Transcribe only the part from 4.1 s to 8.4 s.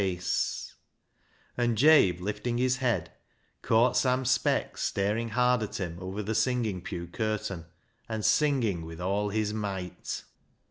Speck staring hard at him over the singing pew curtain and